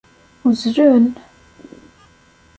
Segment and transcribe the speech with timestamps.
[0.47, 1.05] Uzzlen